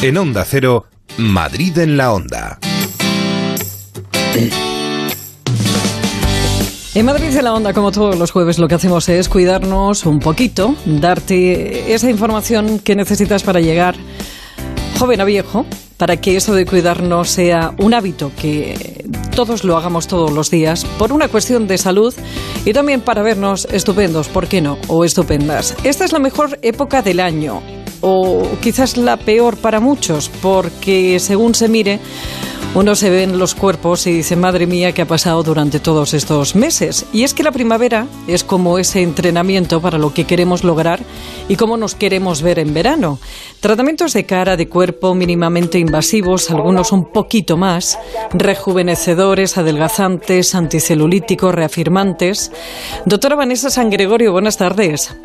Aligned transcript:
En 0.00 0.16
Onda 0.16 0.44
Cero, 0.44 0.84
Madrid 1.16 1.76
en 1.78 1.96
la 1.96 2.12
Onda. 2.12 2.60
En 6.94 7.04
Madrid 7.04 7.36
en 7.36 7.44
la 7.44 7.52
Onda, 7.52 7.72
como 7.72 7.90
todos 7.90 8.16
los 8.16 8.30
jueves, 8.30 8.60
lo 8.60 8.68
que 8.68 8.76
hacemos 8.76 9.08
es 9.08 9.28
cuidarnos 9.28 10.06
un 10.06 10.20
poquito, 10.20 10.76
darte 10.86 11.92
esa 11.92 12.08
información 12.08 12.78
que 12.78 12.94
necesitas 12.94 13.42
para 13.42 13.58
llegar 13.58 13.96
joven 15.00 15.20
a 15.20 15.24
viejo, 15.24 15.66
para 15.96 16.16
que 16.16 16.36
eso 16.36 16.54
de 16.54 16.64
cuidarnos 16.64 17.30
sea 17.30 17.74
un 17.78 17.92
hábito 17.92 18.30
que 18.40 19.04
todos 19.34 19.64
lo 19.64 19.76
hagamos 19.76 20.06
todos 20.06 20.30
los 20.30 20.48
días, 20.48 20.84
por 20.98 21.12
una 21.12 21.26
cuestión 21.26 21.66
de 21.66 21.76
salud 21.76 22.14
y 22.64 22.72
también 22.72 23.00
para 23.00 23.22
vernos 23.22 23.66
estupendos, 23.72 24.28
¿por 24.28 24.46
qué 24.46 24.60
no? 24.60 24.78
O 24.86 25.04
estupendas. 25.04 25.74
Esta 25.82 26.04
es 26.04 26.12
la 26.12 26.20
mejor 26.20 26.60
época 26.62 27.02
del 27.02 27.18
año, 27.18 27.62
o 28.00 28.46
quizás 28.60 28.96
la 28.96 29.16
peor 29.16 29.56
para 29.56 29.80
muchos, 29.80 30.30
porque 30.40 31.18
según 31.20 31.54
se 31.54 31.68
mire, 31.68 32.00
uno 32.74 32.94
se 32.94 33.08
ve 33.08 33.22
en 33.22 33.38
los 33.38 33.54
cuerpos 33.54 34.06
y 34.06 34.12
dice, 34.12 34.36
madre 34.36 34.66
mía, 34.66 34.92
¿qué 34.92 35.02
ha 35.02 35.06
pasado 35.06 35.42
durante 35.42 35.80
todos 35.80 36.12
estos 36.12 36.54
meses? 36.54 37.06
Y 37.12 37.24
es 37.24 37.32
que 37.32 37.42
la 37.42 37.50
primavera 37.50 38.06
es 38.26 38.44
como 38.44 38.78
ese 38.78 39.02
entrenamiento 39.02 39.80
para 39.80 39.98
lo 39.98 40.12
que 40.12 40.24
queremos 40.24 40.64
lograr 40.64 41.00
y 41.48 41.56
cómo 41.56 41.76
nos 41.78 41.94
queremos 41.94 42.42
ver 42.42 42.58
en 42.58 42.74
verano. 42.74 43.18
Tratamientos 43.60 44.12
de 44.12 44.26
cara, 44.26 44.56
de 44.56 44.68
cuerpo 44.68 45.14
mínimamente 45.14 45.78
invasivos, 45.78 46.50
algunos 46.50 46.92
un 46.92 47.06
poquito 47.10 47.56
más, 47.56 47.98
rejuvenecedores, 48.32 49.56
adelgazantes, 49.56 50.54
anticelulíticos, 50.54 51.54
reafirmantes. 51.54 52.52
Doctora 53.06 53.34
Vanessa 53.34 53.70
San 53.70 53.88
Gregorio, 53.88 54.30
buenas 54.30 54.58
tardes. 54.58 55.16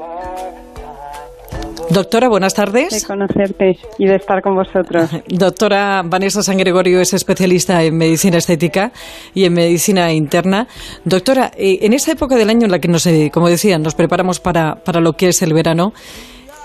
Doctora, 1.94 2.28
buenas 2.28 2.56
tardes. 2.56 2.90
De 2.90 3.06
conocerte 3.06 3.78
y 4.00 4.08
de 4.08 4.16
estar 4.16 4.42
con 4.42 4.56
vosotros. 4.56 5.12
Doctora 5.28 6.02
Vanessa 6.04 6.41
San 6.41 6.58
Gregorio 6.58 7.00
es 7.00 7.13
especialista 7.13 7.84
en 7.84 7.96
medicina 7.96 8.40
estética 8.40 8.91
y 9.35 9.46
en 9.46 9.54
medicina 9.54 10.12
interna. 10.12 10.68
Doctora, 11.05 11.52
eh, 11.55 11.80
en 11.82 11.94
esta 11.94 12.13
época 12.13 12.35
del 12.35 12.50
año 12.50 12.66
en 12.66 12.72
la 12.72 12.80
que, 12.80 12.88
nos, 12.88 13.05
eh, 13.05 13.30
como 13.32 13.48
decía, 13.48 13.77
nos 13.77 13.94
preparamos 13.94 14.40
para, 14.40 14.76
para 14.84 15.02
lo 15.02 15.13
que 15.13 15.30
es 15.30 15.44
el 15.44 15.54
verano, 15.54 15.94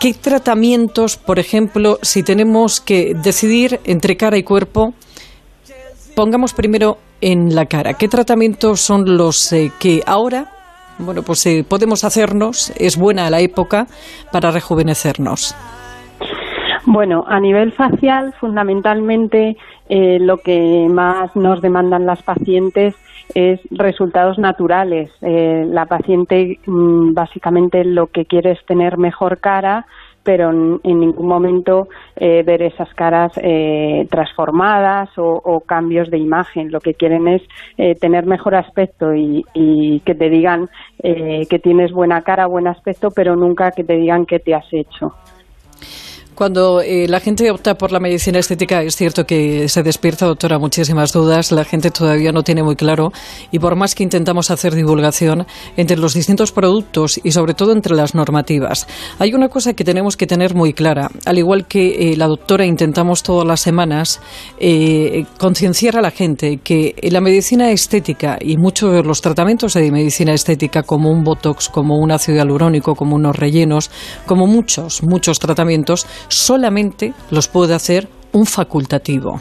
¿qué 0.01 0.15
tratamientos, 0.15 1.19
por 1.19 1.39
ejemplo, 1.39 1.99
si 2.01 2.23
tenemos 2.23 2.81
que 2.81 3.13
decidir 3.15 3.81
entre 3.85 4.17
cara 4.17 4.39
y 4.39 4.45
cuerpo, 4.45 4.95
pongamos 6.15 6.55
primero 6.55 6.97
en 7.21 7.55
la 7.55 7.67
cara, 7.67 7.95
¿qué 7.95 8.09
tratamientos 8.09 8.81
son 8.81 9.19
los 9.19 9.53
eh, 9.53 9.73
que 9.79 10.03
ahora 10.07 10.58
bueno, 10.99 11.23
pues 11.23 11.45
eh, 11.47 11.65
podemos 11.69 12.05
hacernos, 12.05 12.73
es 12.77 12.97
buena 12.97 13.31
la 13.31 13.41
época 13.41 13.87
para 14.33 14.51
rejuvenecernos. 14.51 15.55
Bueno, 16.87 17.25
a 17.29 17.39
nivel 17.39 17.73
facial, 17.73 18.35
fundamentalmente 18.41 19.57
eh, 19.89 20.19
lo 20.21 20.39
que 20.39 20.87
más 20.91 21.35
nos 21.37 21.61
demandan 21.61 22.07
las 22.07 22.23
pacientes 22.23 22.95
es 23.35 23.61
resultados 23.71 24.39
naturales. 24.39 25.11
Eh, 25.21 25.67
la 25.69 25.87
paciente 25.87 26.59
mm, 26.67 27.13
básicamente 27.13 27.85
lo 27.85 28.07
que 28.07 28.25
quiere 28.25 28.53
es 28.53 28.65
tener 28.65 28.97
mejor 28.97 29.39
cara, 29.39 29.87
pero 30.29 30.51
en, 30.51 31.01
ningún 31.01 31.27
momento 31.27 31.89
eh, 32.15 32.43
ver 32.43 32.61
esas 32.61 32.93
caras 32.93 33.33
eh, 33.37 34.07
transformadas 34.11 35.09
o, 35.17 35.63
cambios 35.65 36.11
de 36.11 36.19
imagen. 36.19 36.71
Lo 36.71 36.81
que 36.81 36.93
quieren 36.93 37.27
es 37.29 37.41
eh, 37.79 37.95
tener 37.95 38.27
mejor 38.27 38.55
aspecto 38.55 39.15
y, 39.15 39.43
y 39.55 40.01
que 40.01 40.15
te 40.15 40.29
digan 40.29 40.69
que 41.03 41.61
tienes 41.63 41.93
buena 41.93 42.21
cara, 42.21 42.47
buen 42.47 42.67
aspecto, 42.67 43.09
pero 43.11 43.37
nunca 43.37 43.71
que 43.71 43.85
te 43.85 43.95
digan 43.95 44.27
qué 44.27 44.39
te 44.39 44.55
has 44.55 44.67
hecho. 44.71 45.15
Cuando 46.39 46.81
eh, 46.83 47.09
la 47.09 47.19
gente 47.19 47.51
opta 47.51 47.75
por 47.75 47.91
la 47.91 47.99
medicina 47.99 48.39
estética, 48.39 48.81
es 48.85 48.95
cierto 48.95 49.27
que 49.27 49.69
se 49.69 49.83
despierta, 49.83 50.25
doctora, 50.25 50.61
muchísimas 50.61 51.13
dudas. 51.13 51.51
La 51.51 51.65
gente 51.65 51.91
todavía 51.91 52.31
no 52.31 52.45
tiene 52.45 52.63
muy 52.63 52.77
claro 52.77 53.11
y 53.51 53.59
por 53.59 53.75
más 53.75 53.97
que 53.97 54.05
intentamos 54.05 54.53
hacer 54.53 54.77
divulgación 54.77 55.49
entre 55.77 55.97
los 55.97 56.15
distintos 56.15 56.53
productos 56.53 57.21
y 57.25 57.33
sobre 57.33 57.55
todo 57.55 57.73
entre 57.73 57.97
las 57.97 58.15
normativas, 58.15 58.87
hay 59.19 59.35
una 59.35 59.49
cosa 59.49 59.73
que 59.73 59.83
tenemos 59.83 60.17
que 60.17 60.29
tener 60.29 60.55
muy 60.55 60.75
clara. 60.75 61.11
Al 61.25 61.39
igual 61.39 61.67
que 61.67 62.13
eh, 62.13 62.17
la 62.17 62.29
doctora 62.29 62.65
intentamos 62.65 63.25
todas 63.25 63.45
las 63.45 63.61
semanas 63.61 64.21
eh, 64.61 65.25
concienciar 65.39 65.97
a 65.97 66.03
la 66.03 66.13
gente 66.13 66.59
que 66.59 66.95
la 67.11 67.21
medicina 67.21 67.73
estética 67.73 68.39
y 68.41 68.59
muchos 68.59 68.93
de 68.93 69.03
los 69.03 69.21
tratamientos 69.23 69.75
de 69.75 69.91
medicina 69.91 70.35
estética, 70.35 70.85
como 70.85 71.11
un 71.11 71.25
botox, 71.25 71.69
como 71.69 71.99
un 71.99 72.13
ácido 72.13 72.37
hialurónico, 72.37 72.95
como 72.95 73.17
unos 73.17 73.35
rellenos, 73.35 73.91
como 74.25 74.47
muchos, 74.47 75.03
muchos 75.03 75.41
tratamientos, 75.41 76.07
solamente 76.29 77.13
los 77.31 77.49
puede 77.49 77.75
hacer 77.75 78.09
un 78.33 78.47
facultativo. 78.47 79.41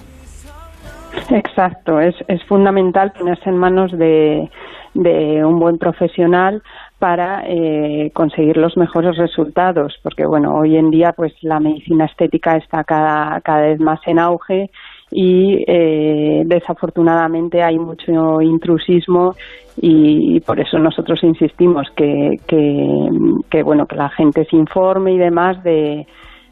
Exacto, 1.29 1.99
es, 1.99 2.15
es 2.27 2.43
fundamental 2.45 3.11
ponerse 3.11 3.49
en 3.49 3.57
manos 3.57 3.91
de, 3.91 4.49
de 4.93 5.43
un 5.45 5.59
buen 5.59 5.77
profesional 5.77 6.61
para 6.99 7.43
eh, 7.47 8.11
conseguir 8.13 8.57
los 8.57 8.75
mejores 8.77 9.17
resultados, 9.17 9.95
porque 10.01 10.25
bueno, 10.25 10.55
hoy 10.55 10.77
en 10.77 10.89
día 10.89 11.13
pues 11.15 11.33
la 11.41 11.59
medicina 11.59 12.05
estética 12.05 12.57
está 12.57 12.83
cada, 12.83 13.39
cada 13.41 13.61
vez 13.61 13.79
más 13.79 13.99
en 14.07 14.19
auge 14.19 14.69
y 15.11 15.63
eh, 15.67 16.43
desafortunadamente 16.45 17.61
hay 17.61 17.77
mucho 17.77 18.41
intrusismo 18.41 19.35
y, 19.79 20.39
por 20.41 20.59
eso 20.59 20.79
nosotros 20.79 21.23
insistimos 21.23 21.87
que, 21.95 22.39
que, 22.47 23.09
que 23.49 23.63
bueno 23.63 23.85
que 23.85 23.95
la 23.95 24.09
gente 24.09 24.43
se 24.45 24.55
informe 24.55 25.13
y 25.13 25.17
demás 25.19 25.63
de 25.63 26.07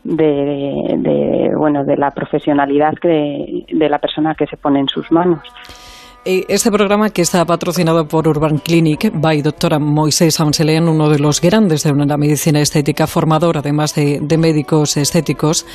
de, 0.05 1.51
bueno 1.57 1.83
de 1.83 1.97
la 1.97 2.11
profesionalidad 2.11 2.93
de, 3.01 3.65
de 3.67 3.89
la 3.89 3.99
persona 3.99 4.35
que 4.35 4.45
se 4.45 4.57
pone 4.57 4.79
en 4.79 4.87
sus 4.87 5.11
manos. 5.11 5.41
Este 6.27 6.71
programa 6.71 7.11
que 7.11 7.21
está 7.21 7.45
patrocinado 7.45 8.07
por 8.07 8.27
Urban 8.27 8.57
Clinic 8.57 9.11
by 9.13 9.43
doctora 9.43 9.77
Moisés 9.77 10.39
Anselean, 10.39 10.89
uno 10.89 11.07
de 11.07 11.19
los 11.19 11.39
grandes 11.39 11.83
de 11.83 11.93
la 11.93 12.17
medicina 12.17 12.61
estética, 12.61 13.05
formador 13.05 13.59
además 13.59 13.93
de, 13.93 14.19
médicos 14.35 14.97
estéticos. 14.97 15.67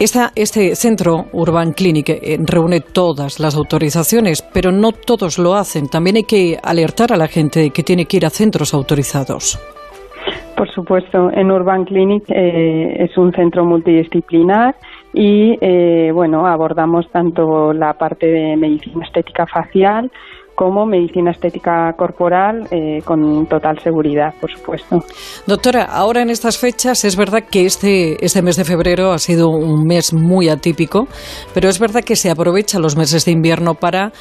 este 0.00 0.74
centro 0.74 1.26
Urban 1.32 1.74
Clinic 1.74 2.08
eh, 2.08 2.38
reúne 2.40 2.80
todas 2.80 3.38
las 3.38 3.54
autorizaciones, 3.54 4.42
pero 4.42 4.72
no 4.72 4.90
todos 4.90 5.38
lo 5.38 5.54
hacen. 5.54 5.86
También 5.86 6.16
hay 6.16 6.24
que 6.24 6.58
alertar 6.60 7.12
a 7.12 7.16
la 7.16 7.28
gente 7.28 7.70
que 7.70 7.84
tiene 7.84 8.06
que 8.06 8.16
ir 8.16 8.26
a 8.26 8.30
centros 8.30 8.74
autorizados. 8.74 9.60
Por 10.56 10.70
supuesto, 10.70 11.30
en 11.32 11.50
Urban 11.50 11.84
Clinic 11.84 12.24
eh, 12.28 13.04
es 13.04 13.16
un 13.18 13.32
centro 13.32 13.64
multidisciplinar 13.64 14.76
y 15.12 15.56
eh, 15.60 16.10
bueno 16.12 16.46
abordamos 16.46 17.08
tanto 17.10 17.72
la 17.72 17.94
parte 17.94 18.26
de 18.26 18.56
medicina 18.56 19.04
estética 19.04 19.46
facial 19.46 20.10
como 20.54 20.86
medicina 20.86 21.32
estética 21.32 21.92
corporal 21.96 22.66
eh, 22.70 23.02
con 23.04 23.46
total 23.46 23.78
seguridad, 23.80 24.34
por 24.40 24.50
supuesto. 24.52 25.00
Doctora, 25.46 25.84
ahora 25.84 26.22
en 26.22 26.30
estas 26.30 26.58
fechas 26.58 27.04
es 27.04 27.16
verdad 27.16 27.44
que 27.50 27.66
este, 27.66 28.24
este 28.24 28.42
mes 28.42 28.56
de 28.56 28.64
febrero 28.64 29.12
ha 29.12 29.18
sido 29.18 29.48
un 29.48 29.84
mes 29.84 30.14
muy 30.14 30.48
atípico, 30.48 31.08
pero 31.52 31.68
es 31.68 31.80
verdad 31.80 32.02
que 32.04 32.16
se 32.16 32.30
aprovecha 32.30 32.78
los 32.78 32.96
meses 32.96 33.24
de 33.24 33.32
invierno 33.32 33.74
para 33.74 34.12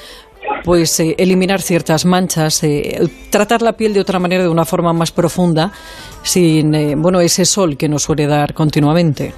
pues 0.63 0.99
eh, 0.99 1.15
eliminar 1.17 1.61
ciertas 1.61 2.05
manchas, 2.05 2.63
eh, 2.63 2.99
tratar 3.29 3.61
la 3.61 3.73
piel 3.73 3.93
de 3.93 3.99
otra 3.99 4.19
manera, 4.19 4.43
de 4.43 4.49
una 4.49 4.65
forma 4.65 4.93
más 4.93 5.11
profunda, 5.11 5.71
sin 6.21 6.73
eh, 6.73 6.95
bueno 6.97 7.19
ese 7.19 7.45
sol 7.45 7.77
que 7.77 7.89
nos 7.89 8.03
suele 8.03 8.27
dar 8.27 8.53
continuamente. 8.53 9.33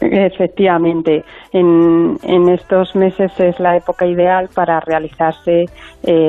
Efectivamente, 0.00 1.24
en, 1.52 2.16
en, 2.22 2.48
estos 2.50 2.94
meses 2.94 3.32
es 3.38 3.58
la 3.58 3.76
época 3.76 4.06
ideal 4.06 4.48
para 4.54 4.78
realizarse, 4.78 5.64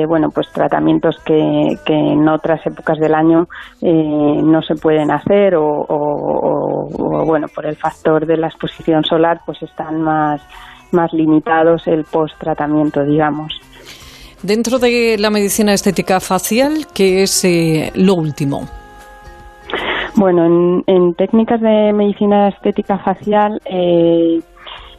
bueno, 0.08 0.30
pues 0.34 0.48
tratamientos 0.52 1.16
que, 1.24 1.76
que, 1.86 1.94
en 1.94 2.28
otras 2.28 2.66
épocas 2.66 2.98
del 2.98 3.14
año 3.14 3.46
no 3.80 4.60
se 4.62 4.74
pueden 4.74 5.12
hacer 5.12 5.54
o, 5.54 5.86
o, 5.88 7.24
bueno, 7.24 7.46
por 7.54 7.64
el 7.64 7.76
factor 7.76 8.26
de 8.26 8.38
la 8.38 8.48
exposición 8.48 9.04
solar, 9.04 9.42
pues 9.46 9.62
están 9.62 10.02
más 10.02 10.42
más 10.92 11.12
limitados 11.12 11.86
el 11.86 12.04
post-tratamiento, 12.04 13.04
digamos. 13.04 13.60
Dentro 14.42 14.78
de 14.78 15.16
la 15.18 15.28
medicina 15.30 15.74
estética 15.74 16.18
facial, 16.18 16.86
¿qué 16.94 17.22
es 17.22 17.44
eh, 17.44 17.92
lo 17.94 18.14
último? 18.14 18.66
Bueno, 20.16 20.82
en, 20.86 21.14
técnicas 21.14 21.60
de 21.60 21.92
medicina 21.92 22.48
estética 22.48 22.98
facial, 22.98 23.60
eh, 23.66 24.40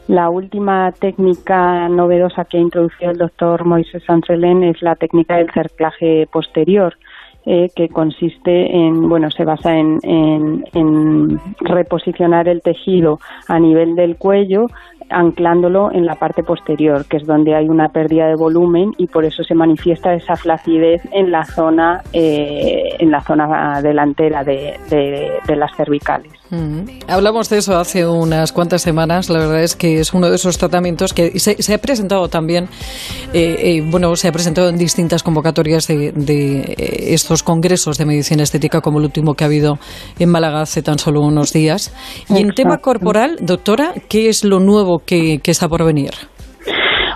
la 0.06 0.30
última 0.30 0.92
técnica 0.92 1.88
novedosa 1.88 2.44
que 2.44 2.58
ha 2.58 2.60
introducido 2.60 3.10
el 3.10 3.18
doctor 3.18 3.64
Moisés 3.64 4.02
Anselén 4.08 4.62
es 4.62 4.80
la 4.80 4.94
técnica 4.94 5.36
del 5.36 5.50
cerclaje 5.50 6.26
posterior. 6.32 6.96
Eh, 7.44 7.70
que 7.74 7.88
consiste 7.88 8.70
en, 8.72 9.08
bueno, 9.08 9.28
se 9.32 9.44
basa 9.44 9.76
en, 9.76 9.98
en, 10.04 11.40
reposicionar 11.58 12.46
el 12.46 12.62
tejido 12.62 13.18
a 13.48 13.58
nivel 13.58 13.96
del 13.96 14.14
cuello 14.14 14.68
anclándolo 15.12 15.92
en 15.92 16.06
la 16.06 16.14
parte 16.14 16.42
posterior, 16.42 17.04
que 17.06 17.18
es 17.18 17.26
donde 17.26 17.54
hay 17.54 17.68
una 17.68 17.88
pérdida 17.88 18.26
de 18.26 18.34
volumen 18.34 18.92
y 18.98 19.06
por 19.06 19.24
eso 19.24 19.42
se 19.42 19.54
manifiesta 19.54 20.14
esa 20.14 20.36
flacidez 20.36 21.02
en 21.12 21.30
la 21.30 21.44
zona, 21.44 22.02
eh, 22.12 22.96
en 22.98 23.10
la 23.10 23.20
zona 23.20 23.80
delantera 23.82 24.42
de, 24.44 24.78
las 25.54 25.76
cervicales. 25.76 26.32
Mm. 26.50 27.08
Hablamos 27.08 27.48
de 27.48 27.58
eso 27.58 27.78
hace 27.78 28.06
unas 28.06 28.52
cuantas 28.52 28.82
semanas. 28.82 29.30
La 29.30 29.38
verdad 29.38 29.62
es 29.62 29.74
que 29.74 30.00
es 30.00 30.12
uno 30.12 30.28
de 30.28 30.36
esos 30.36 30.58
tratamientos 30.58 31.14
que 31.14 31.38
se, 31.38 31.74
ha 31.74 31.78
presentado 31.78 32.28
también, 32.28 32.68
eh, 33.32 33.56
eh, 33.58 33.82
bueno, 33.90 34.14
se 34.16 34.28
ha 34.28 34.32
presentado 34.32 34.68
en 34.68 34.76
distintas 34.76 35.22
convocatorias 35.22 35.86
de, 35.86 36.08
eh, 36.08 37.14
estos 37.14 37.42
congresos 37.42 37.96
de 37.96 38.04
medicina 38.04 38.42
estética, 38.42 38.80
como 38.80 38.98
el 38.98 39.06
último 39.06 39.34
que 39.34 39.44
ha 39.44 39.46
habido 39.46 39.78
en 40.18 40.28
Málaga 40.28 40.62
hace 40.62 40.82
tan 40.82 40.98
solo 40.98 41.20
unos 41.22 41.52
días. 41.52 41.92
Y 42.28 42.38
en 42.38 42.50
tema 42.50 42.78
corporal, 42.78 43.38
doctora, 43.40 43.94
¿qué 44.08 44.28
es 44.28 44.44
lo 44.44 44.60
nuevo 44.60 45.01
que, 45.06 45.40
está 45.44 45.68
por 45.68 45.84
venir? 45.84 46.10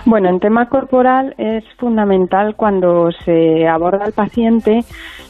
Bueno, 0.05 0.29
en 0.29 0.39
tema 0.39 0.69
corporal 0.69 1.35
es 1.37 1.65
fundamental 1.77 2.55
cuando 2.55 3.09
se 3.25 3.67
aborda 3.67 4.05
al 4.05 4.13
paciente 4.13 4.85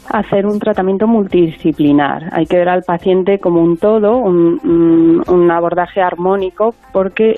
hacer 0.09 0.45
un 0.45 0.59
tratamiento 0.59 1.07
multidisciplinar. 1.07 2.29
Hay 2.31 2.45
que 2.45 2.57
ver 2.57 2.69
al 2.69 2.83
paciente 2.83 3.39
como 3.39 3.61
un 3.61 3.77
todo, 3.77 4.17
un, 4.17 5.51
abordaje 5.51 6.01
armónico, 6.01 6.75
porque 6.93 7.35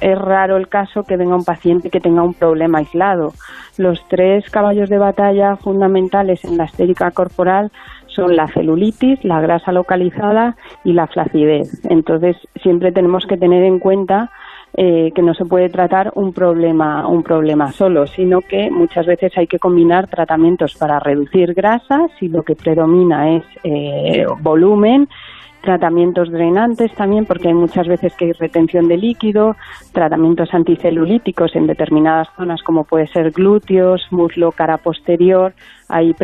es 0.00 0.18
raro 0.18 0.56
el 0.56 0.68
caso 0.68 1.02
que 1.02 1.16
venga 1.16 1.34
un 1.34 1.44
paciente 1.44 1.90
que 1.90 2.00
tenga 2.00 2.22
un 2.22 2.34
problema 2.34 2.78
aislado. 2.78 3.32
Los 3.76 4.06
tres 4.08 4.48
caballos 4.50 4.88
de 4.88 4.98
batalla 4.98 5.56
fundamentales 5.56 6.44
en 6.44 6.58
la 6.58 6.64
estética 6.64 7.10
corporal 7.10 7.72
son 8.14 8.36
la 8.36 8.48
celulitis, 8.48 9.24
la 9.24 9.40
grasa 9.40 9.72
localizada 9.72 10.56
y 10.84 10.92
la 10.92 11.06
flacidez. 11.06 11.80
Entonces, 11.88 12.36
siempre 12.62 12.92
tenemos 12.92 13.26
que 13.26 13.36
tener 13.36 13.62
en 13.64 13.78
cuenta 13.78 14.30
eh, 14.74 15.12
que 15.14 15.20
no 15.20 15.34
se 15.34 15.44
puede 15.44 15.68
tratar 15.68 16.12
un 16.14 16.32
problema, 16.32 17.06
un 17.06 17.22
problema 17.22 17.72
solo, 17.72 18.06
sino 18.06 18.40
que 18.40 18.70
muchas 18.70 19.04
veces 19.04 19.32
hay 19.36 19.46
que 19.46 19.58
combinar 19.58 20.08
tratamientos 20.08 20.76
para 20.76 20.98
reducir 20.98 21.52
grasa 21.52 22.06
si 22.18 22.28
lo 22.28 22.42
que 22.42 22.56
predomina 22.56 23.36
es 23.36 23.44
eh, 23.64 24.24
volumen 24.40 25.08
tratamientos 25.62 26.30
drenantes 26.30 26.92
también, 26.94 27.24
porque 27.24 27.48
hay 27.48 27.54
muchas 27.54 27.86
veces 27.86 28.14
que 28.14 28.26
hay 28.26 28.32
retención 28.32 28.88
de 28.88 28.98
líquido, 28.98 29.56
tratamientos 29.92 30.52
anticelulíticos 30.52 31.56
en 31.56 31.66
determinadas 31.66 32.28
zonas 32.36 32.62
como 32.62 32.84
puede 32.84 33.06
ser 33.06 33.30
glúteos, 33.30 34.02
muslo, 34.10 34.52
cara 34.52 34.78
posterior, 34.78 35.54
ahí 35.92 36.14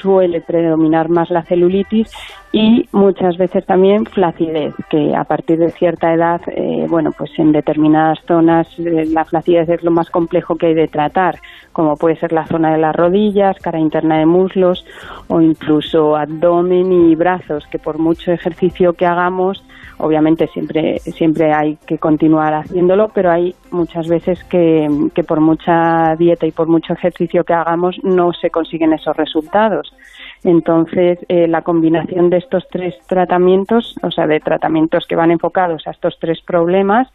suele 0.00 0.40
predominar 0.40 1.08
más 1.08 1.30
la 1.30 1.42
celulitis 1.42 2.10
y 2.52 2.88
muchas 2.92 3.36
veces 3.36 3.64
también 3.64 4.06
flacidez, 4.06 4.74
que 4.88 5.14
a 5.14 5.24
partir 5.24 5.58
de 5.58 5.70
cierta 5.70 6.12
edad, 6.12 6.40
eh, 6.48 6.86
bueno, 6.88 7.12
pues 7.16 7.30
en 7.38 7.52
determinadas 7.52 8.18
zonas 8.26 8.66
eh, 8.78 9.06
la 9.06 9.24
flacidez 9.24 9.68
es 9.68 9.82
lo 9.84 9.90
más 9.90 10.10
complejo 10.10 10.56
que 10.56 10.66
hay 10.66 10.74
de 10.74 10.88
tratar, 10.88 11.38
como 11.72 11.96
puede 11.96 12.16
ser 12.16 12.32
la 12.32 12.46
zona 12.46 12.72
de 12.72 12.78
las 12.78 12.96
rodillas, 12.96 13.56
cara 13.60 13.78
interna 13.78 14.18
de 14.18 14.26
muslos 14.26 14.84
o 15.28 15.40
incluso 15.40 16.16
abdomen 16.16 16.92
y 16.92 17.14
brazos, 17.14 17.66
que 17.70 17.78
por 17.78 17.98
mucho 17.98 18.32
ejercicio 18.32 18.94
que 18.94 19.06
hagamos, 19.06 19.62
obviamente 19.98 20.48
siempre, 20.48 20.98
siempre 20.98 21.52
hay 21.52 21.76
que 21.86 21.98
continuar 21.98 22.54
haciéndolo, 22.54 23.10
pero 23.14 23.30
hay 23.30 23.54
muchas 23.72 24.08
veces 24.08 24.42
que, 24.44 24.88
que 25.14 25.24
por 25.24 25.40
mucha 25.40 26.14
dieta 26.16 26.46
y 26.46 26.52
por 26.52 26.68
mucho 26.68 26.92
ejercicio 26.92 27.44
que 27.44 27.54
hagamos 27.54 27.96
no 28.02 28.32
se 28.32 28.50
consiguen 28.50 28.92
esos 28.92 29.16
resultados. 29.16 29.92
Entonces, 30.42 31.18
eh, 31.28 31.46
la 31.48 31.62
combinación 31.62 32.30
de 32.30 32.38
estos 32.38 32.64
tres 32.70 32.94
tratamientos, 33.06 33.94
o 34.02 34.10
sea, 34.10 34.26
de 34.26 34.40
tratamientos 34.40 35.06
que 35.06 35.16
van 35.16 35.30
enfocados 35.30 35.86
a 35.86 35.90
estos 35.90 36.16
tres 36.18 36.40
problemas, 36.40 37.08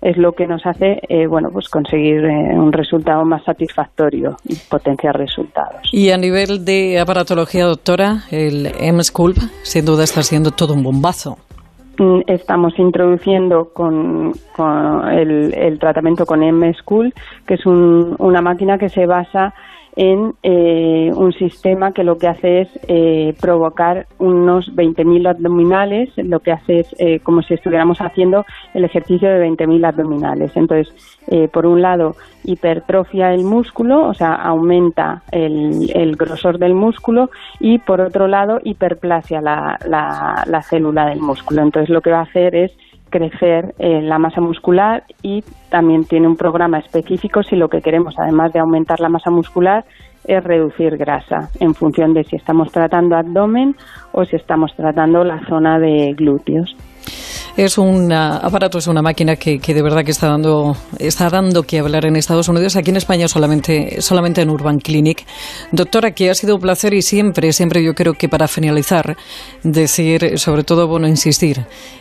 es 0.00 0.16
lo 0.16 0.32
que 0.32 0.46
nos 0.46 0.64
hace, 0.64 1.00
eh, 1.08 1.26
bueno, 1.26 1.50
pues 1.52 1.68
conseguir 1.68 2.24
eh, 2.24 2.54
un 2.54 2.72
resultado 2.72 3.24
más 3.24 3.42
satisfactorio 3.44 4.36
y 4.44 4.54
potenciar 4.54 5.16
resultados. 5.16 5.82
Y 5.92 6.10
a 6.10 6.16
nivel 6.16 6.64
de 6.64 7.00
aparatología, 7.00 7.64
doctora, 7.64 8.22
el 8.30 8.70
M-Sculpt, 8.78 9.40
sin 9.64 9.84
duda 9.84 10.04
está 10.04 10.22
siendo 10.22 10.52
todo 10.52 10.74
un 10.74 10.84
bombazo. 10.84 11.38
Mm, 11.98 12.20
estamos 12.28 12.78
introduciendo 12.78 13.70
con, 13.72 14.32
el, 15.10 15.52
el, 15.52 15.78
tratamiento 15.80 16.26
con 16.26 16.44
M-Sculpt, 16.44 17.18
que 17.44 17.54
es 17.54 17.66
una 17.66 18.40
máquina 18.40 18.78
que 18.78 18.88
se 18.88 19.04
basa 19.04 19.52
en 19.98 20.32
eh, 20.44 21.10
un 21.12 21.32
sistema 21.32 21.90
que 21.90 22.04
lo 22.04 22.18
que 22.18 22.28
hace 22.28 22.60
es 22.60 22.68
eh, 22.86 23.34
provocar 23.40 24.06
unos 24.18 24.72
20.000 24.76 25.28
abdominales, 25.28 26.10
lo 26.18 26.38
que 26.38 26.52
hace 26.52 26.80
es 26.80 26.94
eh, 27.00 27.18
como 27.18 27.42
si 27.42 27.54
estuviéramos 27.54 28.00
haciendo 28.00 28.46
el 28.74 28.84
ejercicio 28.84 29.28
de 29.28 29.44
20.000 29.44 29.84
abdominales. 29.84 30.52
Entonces, 30.54 30.94
por 31.52 31.66
un 31.66 31.82
lado, 31.82 32.16
hipertrofia 32.44 33.34
el 33.34 33.42
músculo, 33.42 34.06
o 34.08 34.14
sea, 34.14 34.34
aumenta 34.34 35.24
el, 35.30 35.90
el 35.92 36.16
grosor 36.16 36.58
del 36.58 36.74
músculo 36.74 37.30
y 37.60 37.78
por 37.78 38.00
otro 38.00 38.28
lado, 38.28 38.60
hiperplasia 38.62 39.42
la, 39.42 39.78
la, 39.86 40.44
la 40.46 40.62
célula 40.62 41.06
del 41.06 41.20
músculo. 41.20 41.62
Entonces, 41.62 41.90
lo 41.90 42.00
que 42.00 42.12
va 42.12 42.20
a 42.20 42.22
hacer 42.22 42.54
es 42.54 42.72
crecer 43.08 43.74
eh, 43.78 44.00
la 44.02 44.18
masa 44.18 44.40
muscular 44.40 45.04
y 45.22 45.42
también 45.70 46.04
tiene 46.04 46.26
un 46.26 46.36
programa 46.36 46.78
específico 46.78 47.42
si 47.42 47.56
lo 47.56 47.68
que 47.68 47.80
queremos, 47.80 48.14
además 48.18 48.52
de 48.52 48.60
aumentar 48.60 49.00
la 49.00 49.08
masa 49.08 49.30
muscular, 49.30 49.84
es 50.24 50.44
reducir 50.44 50.96
grasa 50.96 51.48
en 51.60 51.74
función 51.74 52.12
de 52.12 52.24
si 52.24 52.36
estamos 52.36 52.70
tratando 52.70 53.16
abdomen 53.16 53.74
o 54.12 54.24
si 54.24 54.36
estamos 54.36 54.74
tratando 54.76 55.24
la 55.24 55.40
zona 55.48 55.78
de 55.78 56.12
glúteos. 56.14 56.76
Es 57.58 57.76
un 57.76 58.12
aparato, 58.12 58.78
es 58.78 58.86
una 58.86 59.02
máquina 59.02 59.34
que, 59.34 59.58
de 59.58 59.82
verdad 59.82 60.04
que 60.04 60.12
está 60.12 60.28
dando, 60.28 60.74
está 61.00 61.28
dando 61.28 61.64
que 61.64 61.80
hablar 61.80 62.06
en 62.06 62.14
Estados 62.14 62.48
Unidos, 62.48 62.76
aquí 62.76 62.90
en 62.90 62.98
España 62.98 63.26
solamente, 63.26 64.00
solamente 64.00 64.42
en 64.42 64.50
Urban 64.50 64.78
Clinic. 64.78 65.26
Doctora, 65.72 66.12
que 66.12 66.30
ha 66.30 66.34
sido 66.34 66.54
un 66.54 66.60
placer 66.60 66.94
y 66.94 67.02
siempre, 67.02 67.52
siempre 67.52 67.82
yo 67.82 67.94
creo 67.94 68.12
que 68.12 68.28
para 68.28 68.46
finalizar, 68.46 69.16
decir, 69.64 70.38
sobre 70.38 70.62
todo, 70.62 70.86
bueno, 70.86 71.08
insistir 71.08 71.56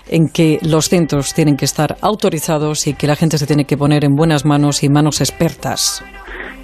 en 0.07 0.27
que 0.31 0.59
los 0.61 0.89
centros 0.89 1.33
tienen 1.33 1.57
que 1.57 1.65
estar 1.65 1.95
autorizados 2.03 2.85
y 2.85 2.93
que 2.93 3.07
la 3.07 3.15
gente 3.15 3.39
se 3.39 3.47
tiene 3.47 3.65
que 3.65 3.77
poner 3.77 4.05
en 4.05 4.13
buenas 4.13 4.45
manos 4.45 4.83
y 4.83 4.89
manos 4.89 5.21
expertas. 5.21 6.05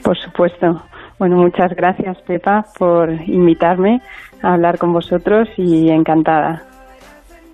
Por 0.04 0.16
supuesto. 0.20 0.84
Bueno, 1.18 1.38
muchas 1.38 1.72
gracias, 1.76 2.22
Pepa, 2.28 2.64
por 2.78 3.10
invitarme 3.26 4.04
a 4.44 4.54
hablar 4.54 4.78
con 4.78 4.94
vosotros 4.94 5.50
y 5.58 5.90
encantada 5.90 6.68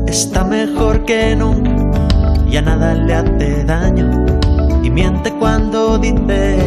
está 0.08 0.44
mejor 0.44 1.06
que 1.06 1.36
nunca, 1.36 2.08
ya 2.50 2.62
nada 2.62 2.94
le 2.94 3.14
hace 3.14 3.64
daño. 3.64 4.26
Y 4.84 4.90
miente 4.90 5.32
cuando 5.34 5.98
dice 5.98 6.58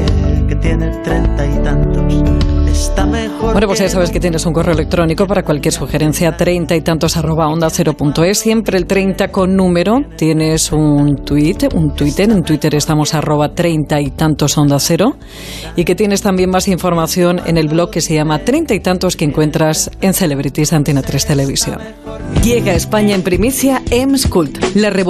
que 0.48 0.54
tiene 0.56 0.90
treinta 1.02 1.46
y 1.46 1.58
tantos. 1.62 2.61
Está 2.72 3.04
mejor 3.06 3.52
bueno, 3.52 3.66
pues 3.66 3.80
ya 3.80 3.88
sabes 3.88 4.10
que 4.10 4.18
tienes 4.18 4.46
un 4.46 4.54
correo 4.54 4.72
electrónico 4.72 5.26
para 5.26 5.42
cualquier 5.42 5.74
sugerencia, 5.74 6.36
treinta 6.36 6.74
y 6.74 6.80
tantos 6.80 7.18
arroba 7.18 7.48
onda 7.48 7.68
cero 7.68 7.92
punto 7.92 8.24
es, 8.24 8.38
siempre 8.38 8.78
el 8.78 8.86
30 8.86 9.28
con 9.28 9.54
número. 9.54 10.00
Tienes 10.16 10.72
un 10.72 11.16
tweet, 11.22 11.68
un 11.74 11.94
Twitter, 11.94 12.30
en 12.30 12.42
Twitter 12.42 12.74
estamos 12.74 13.12
arroba 13.12 13.54
treinta 13.54 14.00
y 14.00 14.10
tantos 14.10 14.56
onda 14.56 14.78
cero. 14.78 15.16
Y 15.76 15.84
que 15.84 15.94
tienes 15.94 16.22
también 16.22 16.48
más 16.48 16.66
información 16.66 17.42
en 17.44 17.58
el 17.58 17.68
blog 17.68 17.90
que 17.90 18.00
se 18.00 18.14
llama 18.14 18.38
treinta 18.38 18.72
y 18.74 18.80
tantos 18.80 19.16
que 19.16 19.26
encuentras 19.26 19.90
en 20.00 20.14
Celebrities 20.14 20.72
Antena 20.72 21.02
3 21.02 21.26
Televisión. 21.26 21.78
Llega 22.42 22.72
a 22.72 22.74
España 22.74 23.14
en 23.14 23.22
primicia 23.22 23.82
M-Cult, 23.90 24.76
la 24.76 24.88
revolución 24.88 24.92